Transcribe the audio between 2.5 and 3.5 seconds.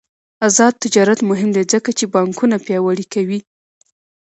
پیاوړي کوي.